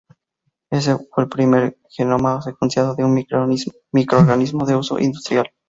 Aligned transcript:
Este 0.71 0.95
fue 1.11 1.25
el 1.25 1.29
primer 1.29 1.77
genoma 1.91 2.41
secuenciado 2.41 2.95
de 2.95 3.03
un 3.03 3.13
microorganismo 3.13 4.65
de 4.65 4.75
uso 4.75 4.97
industrial. 4.97 5.51